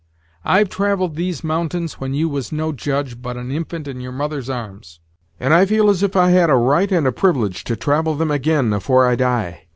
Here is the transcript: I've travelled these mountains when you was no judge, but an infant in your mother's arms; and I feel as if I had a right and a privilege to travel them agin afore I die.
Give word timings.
I've 0.43 0.67
travelled 0.69 1.15
these 1.15 1.43
mountains 1.43 1.99
when 1.99 2.15
you 2.15 2.27
was 2.27 2.51
no 2.51 2.71
judge, 2.71 3.21
but 3.21 3.37
an 3.37 3.51
infant 3.51 3.87
in 3.87 4.01
your 4.01 4.11
mother's 4.11 4.49
arms; 4.49 4.99
and 5.39 5.53
I 5.53 5.67
feel 5.67 5.91
as 5.91 6.01
if 6.01 6.15
I 6.15 6.31
had 6.31 6.49
a 6.49 6.55
right 6.55 6.91
and 6.91 7.05
a 7.05 7.11
privilege 7.11 7.63
to 7.65 7.75
travel 7.75 8.15
them 8.15 8.31
agin 8.31 8.73
afore 8.73 9.05
I 9.05 9.15
die. 9.15 9.67